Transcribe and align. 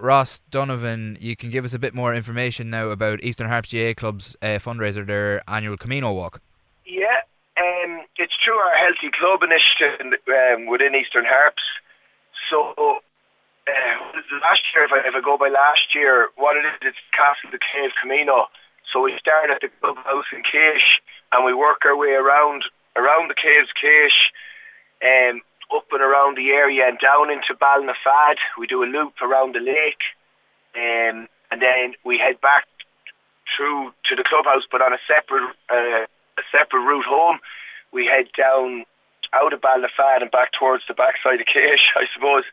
Ross 0.00 0.40
Donovan, 0.50 1.18
you 1.20 1.36
can 1.36 1.50
give 1.50 1.64
us 1.64 1.74
a 1.74 1.78
bit 1.78 1.94
more 1.94 2.14
information 2.14 2.70
now 2.70 2.88
about 2.88 3.22
Eastern 3.22 3.48
Harps 3.48 3.72
GAA 3.72 3.92
Club's 3.94 4.36
uh, 4.42 4.58
fundraiser, 4.58 5.06
their 5.06 5.42
annual 5.48 5.76
Camino 5.76 6.12
Walk. 6.12 6.40
Yeah, 6.86 7.20
um, 7.56 8.02
it's 8.16 8.34
through 8.42 8.56
our 8.56 8.74
Healthy 8.74 9.10
Club 9.10 9.42
initiative 9.42 10.18
um, 10.28 10.66
within 10.66 10.94
Eastern 10.94 11.24
Harps. 11.26 11.62
So 12.48 12.74
uh, 12.76 12.94
last 14.42 14.62
year, 14.74 14.84
if 14.84 14.92
I, 14.92 15.06
if 15.06 15.14
I 15.14 15.20
go 15.20 15.36
by 15.36 15.48
last 15.48 15.94
year, 15.94 16.30
what 16.36 16.56
it 16.56 16.64
is, 16.64 16.72
it's 16.82 16.98
Castle 17.12 17.50
the 17.50 17.58
Cave 17.58 17.90
Camino. 18.00 18.46
So 18.92 19.02
we 19.02 19.16
start 19.18 19.50
at 19.50 19.60
the 19.60 19.68
clubhouse 19.80 20.24
in 20.32 20.42
Keash 20.42 21.00
and 21.32 21.44
we 21.44 21.54
work 21.54 21.84
our 21.84 21.96
way 21.96 22.12
around 22.12 22.64
around 22.96 23.28
the 23.28 23.34
caves 23.34 23.68
Keash, 23.80 24.32
um, 25.04 25.42
up 25.74 25.86
and 25.92 26.02
around 26.02 26.36
the 26.36 26.50
area 26.50 26.86
and 26.86 26.98
down 26.98 27.30
into 27.30 27.54
Ballinafad. 27.54 28.36
We 28.58 28.66
do 28.66 28.82
a 28.82 28.86
loop 28.86 29.14
around 29.22 29.54
the 29.54 29.60
lake 29.60 30.02
um, 30.74 31.28
and 31.50 31.60
then 31.60 31.94
we 32.04 32.18
head 32.18 32.40
back 32.40 32.66
through 33.56 33.92
to 34.04 34.16
the 34.16 34.22
clubhouse 34.22 34.62
but 34.70 34.82
on 34.82 34.92
a 34.92 34.98
separate 35.06 35.54
uh, 35.68 36.06
a 36.38 36.42
separate 36.52 36.80
route 36.82 37.04
home. 37.04 37.38
We 37.92 38.06
head 38.06 38.28
down 38.36 38.84
out 39.32 39.52
of 39.52 39.60
Ballinafad 39.60 40.22
and 40.22 40.30
back 40.30 40.52
towards 40.52 40.84
the 40.88 40.94
backside 40.94 41.40
of 41.40 41.46
Keash, 41.46 41.90
I 41.96 42.06
suppose, 42.14 42.44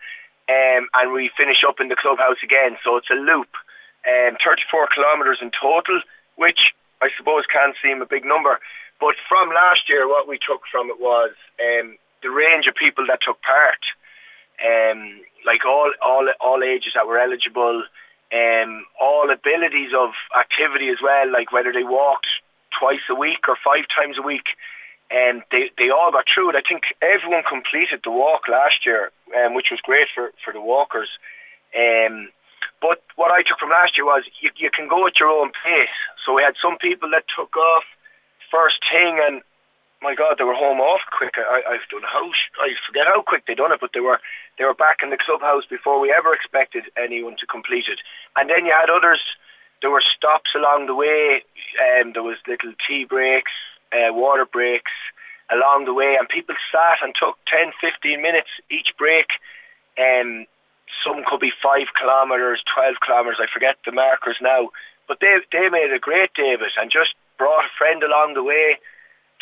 um, 0.49 0.87
and 0.93 1.13
we 1.13 1.31
finish 1.37 1.63
up 1.67 1.79
in 1.79 1.89
the 1.89 1.95
clubhouse 1.95 2.37
again. 2.43 2.77
So 2.83 2.97
it's 2.97 3.09
a 3.09 3.15
loop, 3.15 3.49
um, 4.07 4.37
34 4.43 4.87
kilometres 4.87 5.39
in 5.41 5.51
total, 5.51 6.01
which 6.35 6.73
I 7.01 7.09
suppose 7.17 7.45
can 7.45 7.73
seem 7.83 8.01
a 8.01 8.05
big 8.05 8.25
number. 8.25 8.59
But 8.99 9.15
from 9.29 9.49
last 9.49 9.89
year, 9.89 10.07
what 10.07 10.27
we 10.27 10.39
took 10.39 10.61
from 10.71 10.89
it 10.89 10.99
was 10.99 11.31
um, 11.61 11.97
the 12.27 12.33
range 12.33 12.67
of 12.67 12.75
people 12.75 13.05
that 13.07 13.21
took 13.21 13.39
part, 13.41 13.83
um, 14.65 15.21
like 15.45 15.65
all, 15.65 15.91
all, 16.01 16.27
all 16.41 16.61
ages 16.63 16.93
that 16.93 17.07
were 17.07 17.19
eligible, 17.19 17.83
um, 18.33 18.85
all 18.99 19.29
abilities 19.29 19.93
of 19.97 20.11
activity 20.37 20.89
as 20.89 20.97
well, 21.01 21.31
like 21.31 21.53
whether 21.53 21.71
they 21.71 21.85
walked 21.85 22.27
twice 22.77 23.05
a 23.09 23.15
week 23.15 23.47
or 23.47 23.55
five 23.63 23.85
times 23.87 24.17
a 24.17 24.21
week. 24.21 24.47
And 25.09 25.41
they, 25.51 25.71
they 25.77 25.89
all 25.89 26.11
got 26.11 26.25
through 26.27 26.49
it. 26.49 26.55
I 26.57 26.67
think 26.67 26.93
everyone 27.01 27.43
completed 27.47 28.01
the 28.03 28.11
walk 28.11 28.49
last 28.49 28.85
year, 28.85 29.11
um, 29.37 29.55
which 29.55 29.71
was 29.71 29.79
great 29.79 30.09
for, 30.13 30.31
for 30.43 30.51
the 30.51 30.59
walkers. 30.59 31.07
Um, 31.73 32.27
but 32.81 33.01
what 33.15 33.31
I 33.31 33.41
took 33.41 33.57
from 33.57 33.69
last 33.69 33.95
year 33.95 34.05
was 34.05 34.23
you, 34.41 34.49
you 34.57 34.69
can 34.69 34.89
go 34.89 35.07
at 35.07 35.17
your 35.17 35.29
own 35.29 35.51
pace. 35.63 35.97
So 36.25 36.33
we 36.33 36.41
had 36.41 36.55
some 36.61 36.77
people 36.77 37.09
that 37.11 37.23
took 37.33 37.55
off 37.55 37.85
first 38.51 38.79
thing 38.91 39.17
and 39.21 39.41
my 40.01 40.15
God, 40.15 40.35
they 40.37 40.43
were 40.43 40.53
home 40.53 40.79
off 40.79 41.01
quick. 41.11 41.35
I, 41.37 41.61
I 41.67 41.77
don't 41.89 42.01
know 42.01 42.07
how 42.07 42.29
I 42.61 42.73
forget 42.85 43.07
how 43.07 43.21
quick 43.21 43.45
they 43.47 43.55
done 43.55 43.71
it, 43.71 43.79
but 43.81 43.91
they 43.93 43.99
were 43.99 44.19
they 44.57 44.65
were 44.65 44.73
back 44.73 45.01
in 45.03 45.09
the 45.09 45.17
clubhouse 45.17 45.65
before 45.65 45.99
we 45.99 46.13
ever 46.13 46.33
expected 46.33 46.85
anyone 46.95 47.35
to 47.39 47.45
complete 47.45 47.87
it. 47.87 47.99
And 48.35 48.49
then 48.49 48.65
you 48.65 48.71
had 48.71 48.89
others. 48.89 49.19
There 49.81 49.91
were 49.91 50.01
stops 50.01 50.51
along 50.55 50.87
the 50.87 50.95
way, 50.95 51.43
um, 51.99 52.13
there 52.13 52.23
was 52.23 52.37
little 52.47 52.73
tea 52.87 53.05
breaks, 53.05 53.51
uh, 53.91 54.11
water 54.11 54.45
breaks 54.45 54.91
along 55.51 55.85
the 55.85 55.93
way, 55.93 56.15
and 56.15 56.27
people 56.27 56.55
sat 56.71 56.97
and 57.03 57.13
took 57.13 57.37
10, 57.45 57.73
15 57.79 58.21
minutes 58.21 58.49
each 58.71 58.93
break. 58.97 59.27
Um, 59.97 60.47
some 61.03 61.23
could 61.25 61.39
be 61.39 61.53
five 61.61 61.87
kilometres, 61.97 62.63
12 62.73 62.95
kilometres, 63.05 63.39
I 63.39 63.47
forget 63.53 63.77
the 63.85 63.91
markers 63.91 64.37
now. 64.41 64.69
But 65.07 65.19
they, 65.21 65.39
they 65.51 65.69
made 65.69 65.91
a 65.91 65.99
great 65.99 66.33
day 66.33 66.53
of 66.53 66.61
it 66.61 66.73
and 66.79 66.89
just 66.91 67.13
brought 67.37 67.65
a 67.65 67.69
friend 67.77 68.03
along 68.03 68.33
the 68.33 68.43
way, 68.43 68.77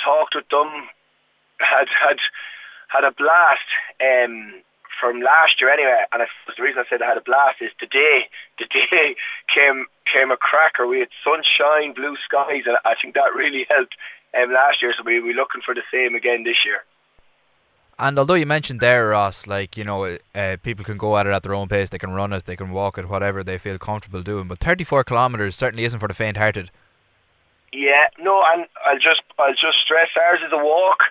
talked 0.03 0.35
with 0.35 0.47
them, 0.49 0.69
had 1.59 1.87
had 1.89 2.17
had 2.87 3.03
a 3.03 3.11
blast 3.11 3.61
um, 4.01 4.61
from 4.99 5.21
last 5.21 5.59
year 5.59 5.69
anyway. 5.69 6.03
And 6.13 6.23
I, 6.23 6.27
the 6.55 6.63
reason 6.63 6.79
I 6.79 6.89
said 6.89 7.01
I 7.01 7.07
had 7.07 7.17
a 7.17 7.21
blast 7.21 7.61
is 7.61 7.71
today. 7.79 8.27
The 8.57 8.67
day 8.67 9.17
came 9.53 9.85
came 10.05 10.31
a 10.31 10.37
cracker. 10.37 10.87
We 10.87 10.99
had 10.99 11.09
sunshine, 11.25 11.91
blue 11.91 12.15
skies, 12.23 12.63
and 12.65 12.77
I 12.85 12.95
think 12.95 13.15
that 13.15 13.35
really 13.35 13.65
helped 13.69 13.95
um, 14.33 14.53
last 14.53 14.81
year. 14.81 14.93
So 14.95 15.03
we 15.03 15.19
we're 15.19 15.35
looking 15.35 15.61
for 15.61 15.75
the 15.75 15.83
same 15.91 16.15
again 16.15 16.45
this 16.45 16.65
year. 16.65 16.85
And 17.99 18.17
although 18.17 18.33
you 18.35 18.45
mentioned 18.45 18.79
there, 18.79 19.09
Ross, 19.09 19.45
like 19.45 19.75
you 19.75 19.83
know, 19.83 20.17
uh, 20.33 20.57
people 20.63 20.85
can 20.85 20.97
go 20.97 21.17
at 21.17 21.27
it 21.27 21.33
at 21.33 21.43
their 21.43 21.53
own 21.53 21.67
pace. 21.67 21.89
They 21.89 21.97
can 21.97 22.11
run 22.11 22.31
it, 22.31 22.45
they 22.45 22.55
can 22.55 22.71
walk 22.71 22.97
it, 22.97 23.09
whatever 23.09 23.43
they 23.43 23.57
feel 23.57 23.77
comfortable 23.77 24.21
doing. 24.21 24.47
But 24.47 24.59
34 24.59 25.03
kilometres 25.03 25.55
certainly 25.57 25.83
isn't 25.83 25.99
for 25.99 26.07
the 26.07 26.13
faint-hearted. 26.13 26.71
Yeah, 27.71 28.07
no, 28.19 28.43
and 28.53 28.67
I'll 28.85 28.99
just 28.99 29.21
I'll 29.37 29.53
just 29.53 29.79
stress 29.79 30.09
ours 30.15 30.39
is 30.45 30.51
a 30.53 30.57
walk, 30.57 31.03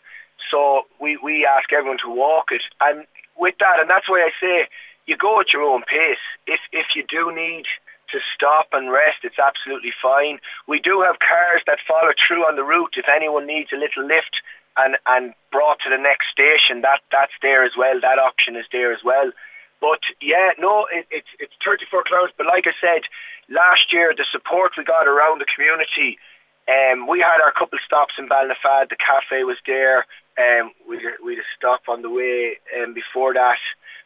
so 0.51 0.87
we 1.01 1.17
we 1.19 1.47
ask 1.47 1.73
everyone 1.73 1.99
to 1.99 2.11
walk 2.11 2.53
it, 2.53 2.63
and 2.81 3.07
with 3.37 3.57
that, 3.61 3.81
and 3.81 3.91
that's 3.91 4.09
why 4.09 4.21
I 4.23 4.31
say 4.41 4.69
you 5.07 5.17
go 5.17 5.41
at 5.41 5.53
your 5.53 5.63
own 5.63 5.83
pace. 5.83 6.17
If 6.47 6.61
if 6.73 6.97
you 6.97 7.05
do 7.07 7.35
need 7.35 7.67
to 8.13 8.21
stop 8.35 8.69
and 8.73 8.91
rest, 8.91 9.19
it's 9.25 9.39
absolutely 9.39 9.93
fine. 10.01 10.39
We 10.67 10.81
do 10.81 11.03
have 11.03 11.19
cars 11.19 11.63
that 11.67 11.79
follow 11.87 12.13
through 12.17 12.47
on 12.47 12.57
the 12.57 12.65
route 12.65 12.95
if 12.97 13.09
anyone 13.09 13.47
needs 13.47 13.73
a 13.73 13.77
little 13.77 14.07
lift 14.07 14.41
and 14.77 14.97
and 15.07 15.35
brought 15.53 15.81
to 15.81 15.91
the 15.91 15.99
next 15.99 16.29
station. 16.31 16.81
That 16.83 17.01
that's 17.11 17.33
there 17.43 17.65
as 17.65 17.73
well. 17.77 18.01
That 18.01 18.19
option 18.19 18.57
is 18.57 18.67
there 18.73 18.93
as 18.93 19.03
well. 19.05 19.33
But 19.81 20.01
yeah, 20.21 20.53
no, 20.59 20.87
it, 20.91 21.07
it's 21.11 21.29
it's 21.39 21.53
34 21.65 22.05
kilometres. 22.05 22.35
But 22.37 22.47
like 22.47 22.67
I 22.67 22.73
said, 22.81 23.03
last 23.49 23.93
year 23.93 24.15
the 24.17 24.25
support 24.31 24.73
we 24.79 24.85
got 24.85 25.07
around 25.07 25.41
the 25.41 25.47
community. 25.47 26.19
Um, 26.67 27.07
we 27.07 27.21
had 27.21 27.41
our 27.43 27.53
couple 27.53 27.79
stops 27.85 28.15
in 28.19 28.29
Ballinafad. 28.29 28.89
The 28.89 28.97
cafe 28.97 29.45
was 29.45 29.59
there. 29.67 30.07
Um, 30.39 30.73
we 30.89 30.97
we 31.25 31.37
had 31.37 31.45
a 31.45 31.57
stop 31.57 31.83
on 31.89 32.03
the 32.03 32.11
way 32.11 32.59
um, 32.81 32.95
before 32.95 33.35
that. 33.35 33.59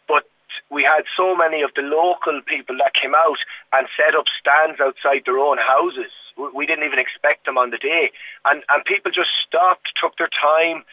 But 0.08 0.24
we 0.70 0.82
had 0.82 1.04
so 1.16 1.36
many 1.36 1.62
of 1.62 1.70
the 1.76 1.82
local 1.82 2.41
people 2.42 2.76
that 2.78 2.94
came 2.94 3.14
out 3.14 3.38
and 3.72 3.86
set 3.96 4.14
up 4.14 4.26
stands 4.41 4.80
outside 4.80 5.22
their 5.24 5.38
own 5.38 5.58
houses. 5.58 6.10
We 6.54 6.66
didn't 6.66 6.84
even 6.84 6.98
expect 6.98 7.46
them 7.46 7.58
on 7.58 7.70
the 7.70 7.78
day, 7.78 8.10
and 8.44 8.62
and 8.69 8.84
people 8.84 9.10
just 9.12 9.30
stopped, 9.46 9.92
took 10.00 10.16
their 10.16 10.30
time. 10.30 10.84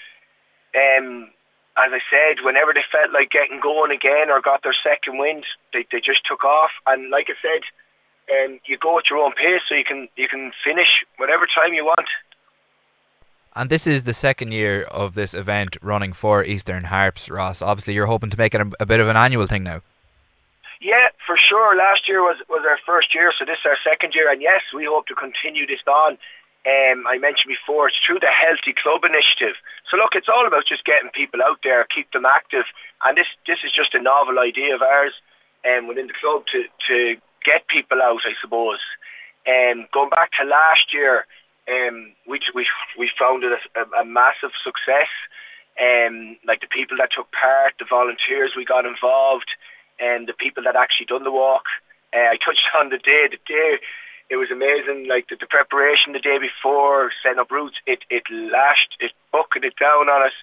Um, 0.76 1.32
as 1.78 1.92
I 1.92 2.00
said, 2.10 2.44
whenever 2.44 2.74
they 2.74 2.84
felt 2.92 3.12
like 3.12 3.32
getting 3.32 3.60
going 3.60 3.92
again 3.92 4.30
or 4.30 4.40
got 4.40 4.64
their 4.64 4.76
second 4.84 5.18
wind, 5.18 5.46
they 5.74 5.86
they 5.92 6.00
just 6.00 6.26
took 6.26 6.44
off. 6.44 6.72
And 6.88 7.10
like 7.10 7.30
I 7.30 7.34
said, 7.42 7.62
um, 8.32 8.60
you 8.66 8.78
go 8.78 8.98
at 9.00 9.10
your 9.10 9.20
own 9.20 9.34
pace, 9.34 9.62
so 9.68 9.76
you 9.76 9.84
can 9.84 10.08
you 10.16 10.28
can 10.28 10.52
finish 10.64 11.06
whatever 11.18 11.46
time 11.48 11.74
you 11.74 11.86
want. 11.86 12.08
And 13.58 13.70
this 13.70 13.88
is 13.88 14.04
the 14.04 14.14
second 14.14 14.52
year 14.52 14.82
of 14.84 15.14
this 15.14 15.34
event 15.34 15.78
running 15.82 16.12
for 16.12 16.44
Eastern 16.44 16.86
Harps, 16.86 17.30
Ross. 17.30 17.62
Obviously, 17.62 17.94
you're 17.94 18.08
hoping 18.08 18.30
to 18.30 18.38
make 18.38 18.54
it 18.54 18.60
a, 18.60 18.70
a 18.82 18.86
bit 18.86 19.00
of 19.00 19.08
an 19.08 19.16
annual 19.16 19.48
thing 19.48 19.64
now. 19.64 19.82
Yeah, 20.82 21.08
for 21.26 21.38
sure. 21.38 21.78
Last 21.78 22.10
year 22.10 22.22
was, 22.22 22.38
was 22.50 22.66
our 22.68 22.78
first 22.86 23.16
year, 23.16 23.32
so 23.38 23.46
this 23.46 23.58
is 23.60 23.66
our 23.66 23.78
second 23.84 24.14
year. 24.14 24.30
And 24.30 24.42
yes, 24.42 24.62
we 24.74 24.86
hope 24.86 25.08
to 25.08 25.16
continue 25.16 25.66
this 25.66 25.80
on. 25.88 26.18
Um, 26.68 27.06
I 27.08 27.18
mentioned 27.18 27.56
before, 27.56 27.88
it's 27.88 27.98
through 28.06 28.20
the 28.20 28.28
Healthy 28.28 28.74
Club 28.74 29.06
initiative. 29.06 29.56
So 29.90 29.98
look, 29.98 30.16
it's 30.16 30.28
all 30.28 30.48
about 30.48 30.66
just 30.66 30.84
getting 30.84 31.12
people 31.12 31.42
out 31.42 31.60
there, 31.64 31.86
keep 31.86 32.12
them 32.12 32.26
active. 32.26 32.66
And 33.06 33.18
this, 33.18 33.28
this 33.48 33.60
is 33.64 33.72
just 33.72 33.94
a 33.94 34.02
novel 34.02 34.40
idea 34.40 34.76
of 34.76 34.82
ours 34.82 35.14
um, 35.66 35.88
within 35.88 36.08
the 36.08 36.14
club 36.20 36.46
to, 36.48 36.66
to 36.88 37.18
get 37.46 37.68
people 37.68 38.02
out, 38.02 38.22
I 38.26 38.34
suppose. 38.42 38.80
Um, 39.48 39.88
going 39.94 40.10
back 40.10 40.32
to 40.34 40.44
last 40.44 40.94
year, 40.94 41.26
um, 41.72 42.14
we, 42.28 42.40
we, 42.54 42.68
we 42.98 43.10
found 43.18 43.44
it 43.44 43.60
a, 43.76 44.00
a 44.00 44.06
massive 44.06 44.52
success. 44.64 45.10
Um, 45.80 46.38
like 46.46 46.62
the 46.62 46.68
people 46.68 46.98
that 46.98 47.12
took 47.12 47.32
part, 47.32 47.74
the 47.78 47.86
volunteers 47.86 48.52
we 48.56 48.66
got 48.66 48.86
involved, 48.86 49.50
and 50.00 50.28
the 50.28 50.34
people 50.34 50.64
that 50.64 50.76
actually 50.76 51.08
done 51.08 51.24
the 51.24 51.32
walk. 51.32 51.66
Uh, 52.14 52.30
I 52.32 52.38
touched 52.38 52.68
on 52.78 52.90
the 52.90 52.98
day. 52.98 53.28
The 53.30 53.40
day 53.46 53.80
it 54.30 54.38
was 54.38 54.52
amazing. 54.52 55.08
Like 55.08 55.28
the, 55.28 55.36
the 55.36 55.46
preparation 55.48 56.14
the 56.14 56.20
day 56.20 56.38
before, 56.38 57.12
setting 57.22 57.40
up 57.40 57.52
routes, 57.52 57.78
it 57.86 58.00
it 58.10 58.24
lashed, 58.30 58.96
it 59.00 59.12
bucketed 59.32 59.74
down 59.80 60.10
on 60.10 60.26
us. 60.26 60.34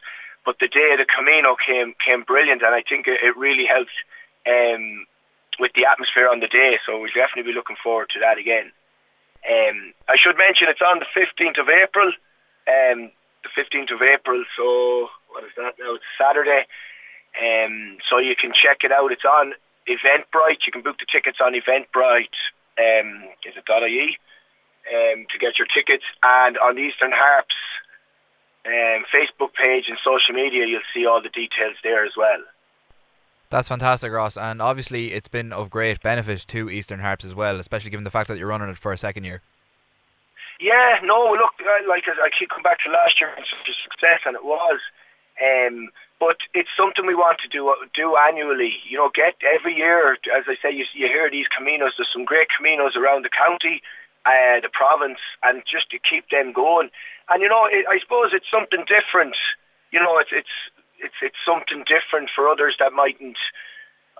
But 0.44 0.58
the 0.58 0.68
day 0.68 0.96
the 0.96 1.04
Camino 1.04 1.56
came 1.56 1.94
came 2.04 2.22
brilliant, 2.22 2.62
and 2.62 2.74
I 2.74 2.82
think 2.82 3.08
it, 3.08 3.22
it 3.22 3.36
really 3.36 3.64
helped 3.64 3.90
um, 4.46 5.06
with 5.58 5.72
the 5.74 5.86
atmosphere 5.86 6.28
on 6.28 6.40
the 6.40 6.48
day. 6.48 6.78
So 6.86 7.00
we'll 7.00 7.12
definitely 7.14 7.52
be 7.52 7.54
looking 7.54 7.76
forward 7.82 8.10
to 8.10 8.20
that 8.20 8.38
again. 8.38 8.72
Um, 9.48 9.92
I 10.08 10.16
should 10.16 10.38
mention 10.38 10.68
it's 10.68 10.82
on 10.82 11.00
the 11.00 11.06
15th 11.16 11.58
of 11.58 11.68
April. 11.68 12.08
Um, 12.68 13.10
the 13.42 13.50
15th 13.56 13.92
of 13.92 14.02
April, 14.02 14.44
so 14.56 15.08
what 15.30 15.42
is 15.44 15.50
that 15.56 15.74
now? 15.80 15.94
It's 15.94 16.04
Saturday. 16.16 16.64
Um, 17.42 17.98
so 18.08 18.18
you 18.18 18.36
can 18.36 18.52
check 18.52 18.84
it 18.84 18.92
out. 18.92 19.10
It's 19.10 19.24
on 19.24 19.54
Eventbrite. 19.88 20.64
You 20.64 20.72
can 20.72 20.82
book 20.82 20.98
the 20.98 21.06
tickets 21.10 21.38
on 21.40 21.54
Eventbrite. 21.54 22.38
Um, 22.78 23.24
is 23.44 23.54
it 23.56 23.64
.ie 23.68 24.16
um, 24.90 25.26
to 25.30 25.38
get 25.38 25.58
your 25.58 25.66
tickets, 25.66 26.04
and 26.22 26.56
on 26.58 26.76
the 26.76 26.82
Eastern 26.82 27.12
Harps 27.12 27.54
um, 28.66 29.04
Facebook 29.12 29.52
page 29.54 29.88
and 29.88 29.98
social 30.04 30.34
media, 30.34 30.66
you'll 30.66 30.80
see 30.94 31.06
all 31.06 31.20
the 31.20 31.28
details 31.28 31.76
there 31.82 32.04
as 32.04 32.12
well. 32.16 32.42
That's 33.52 33.68
fantastic, 33.68 34.10
Ross, 34.10 34.38
and 34.38 34.62
obviously 34.62 35.12
it's 35.12 35.28
been 35.28 35.52
of 35.52 35.68
great 35.68 36.00
benefit 36.00 36.46
to 36.48 36.70
Eastern 36.70 37.00
Harps 37.00 37.22
as 37.22 37.34
well, 37.34 37.60
especially 37.60 37.90
given 37.90 38.04
the 38.04 38.10
fact 38.10 38.28
that 38.28 38.38
you're 38.38 38.48
running 38.48 38.70
it 38.70 38.78
for 38.78 38.94
a 38.94 38.96
second 38.96 39.24
year. 39.24 39.42
Yeah, 40.58 41.00
no, 41.04 41.32
look, 41.32 41.52
like 41.86 42.04
I 42.08 42.30
keep 42.30 42.48
coming 42.48 42.62
back 42.62 42.78
to 42.86 42.90
last 42.90 43.20
year, 43.20 43.30
such 43.36 43.68
a 43.68 43.74
success, 43.82 44.20
and 44.24 44.36
it 44.36 44.42
was. 44.42 44.80
Um, 45.44 45.90
but 46.18 46.38
it's 46.54 46.70
something 46.74 47.04
we 47.04 47.14
want 47.14 47.40
to 47.40 47.48
do 47.48 47.74
do 47.92 48.16
annually. 48.16 48.76
You 48.88 48.96
know, 48.96 49.10
get 49.12 49.34
every 49.42 49.76
year, 49.76 50.14
as 50.14 50.44
I 50.48 50.56
say, 50.62 50.70
you, 50.70 50.86
you 50.94 51.08
hear 51.08 51.30
these 51.30 51.46
caminos. 51.48 51.90
There's 51.98 52.08
some 52.10 52.24
great 52.24 52.48
caminos 52.58 52.96
around 52.96 53.26
the 53.26 53.28
county, 53.28 53.82
uh, 54.24 54.60
the 54.60 54.70
province, 54.72 55.18
and 55.42 55.62
just 55.70 55.90
to 55.90 55.98
keep 55.98 56.30
them 56.30 56.52
going. 56.52 56.88
And 57.28 57.42
you 57.42 57.50
know, 57.50 57.66
it, 57.66 57.84
I 57.86 57.98
suppose 57.98 58.30
it's 58.32 58.50
something 58.50 58.86
different. 58.88 59.36
You 59.90 60.00
know, 60.00 60.16
it's 60.16 60.30
it's 60.32 60.48
it's 61.02 61.14
it's 61.22 61.36
something 61.44 61.84
different 61.86 62.30
for 62.34 62.48
others 62.48 62.76
that 62.78 62.92
mightn't. 62.92 63.38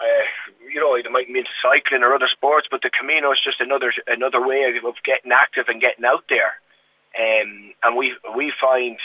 Uh, 0.00 0.24
you 0.72 0.80
know, 0.80 1.00
they 1.00 1.08
might 1.08 1.28
mean 1.28 1.44
cycling 1.60 2.02
or 2.02 2.14
other 2.14 2.28
sports, 2.28 2.66
but 2.70 2.82
the 2.82 2.90
Camino 2.90 3.30
is 3.32 3.40
just 3.42 3.60
another 3.60 3.92
another 4.06 4.44
way 4.44 4.64
of 4.64 4.94
getting 5.04 5.32
active 5.32 5.68
and 5.68 5.80
getting 5.80 6.04
out 6.04 6.24
there. 6.28 6.54
Um, 7.18 7.74
and 7.82 7.96
we 7.96 8.14
we 8.34 8.52
find 8.58 8.98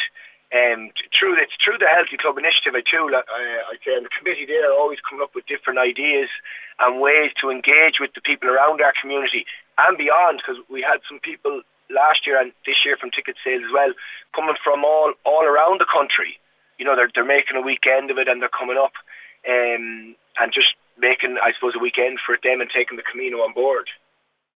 um, 0.55 0.91
through 1.17 1.37
it's 1.37 1.53
through 1.63 1.77
the 1.77 1.87
Healthy 1.87 2.17
Club 2.17 2.37
initiative 2.37 2.73
I 2.73 2.81
too. 2.81 3.11
Uh, 3.13 3.21
I 3.27 3.75
say 3.83 3.95
and 3.95 4.05
the 4.05 4.09
committee 4.17 4.45
there 4.45 4.71
always 4.71 4.99
coming 5.01 5.23
up 5.23 5.35
with 5.35 5.45
different 5.45 5.79
ideas 5.79 6.29
and 6.79 7.01
ways 7.01 7.31
to 7.41 7.49
engage 7.49 7.99
with 7.99 8.13
the 8.13 8.21
people 8.21 8.49
around 8.49 8.81
our 8.81 8.93
community 8.99 9.45
and 9.77 9.97
beyond. 9.97 10.41
Because 10.41 10.61
we 10.69 10.81
had 10.81 10.99
some 11.07 11.19
people 11.19 11.61
last 11.89 12.25
year 12.25 12.39
and 12.39 12.53
this 12.65 12.85
year 12.85 12.95
from 12.95 13.11
ticket 13.11 13.35
sales 13.43 13.63
as 13.65 13.71
well, 13.73 13.93
coming 14.33 14.55
from 14.63 14.85
all 14.85 15.13
all 15.25 15.43
around 15.43 15.81
the 15.81 15.85
country. 15.85 16.39
You 16.77 16.85
know, 16.85 16.95
they're 16.95 17.09
they're 17.13 17.25
making 17.25 17.57
a 17.57 17.61
weekend 17.61 18.11
of 18.11 18.17
it 18.17 18.27
and 18.27 18.41
they're 18.41 18.49
coming 18.49 18.77
up 18.77 18.93
um, 19.47 20.15
and 20.39 20.51
just 20.51 20.75
making, 20.97 21.37
I 21.41 21.53
suppose, 21.53 21.75
a 21.75 21.79
weekend 21.79 22.19
for 22.19 22.37
them 22.43 22.61
and 22.61 22.69
taking 22.69 22.97
the 22.97 23.03
Camino 23.03 23.37
on 23.39 23.53
board. 23.53 23.89